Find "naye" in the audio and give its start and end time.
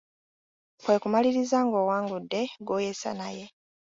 3.19-3.45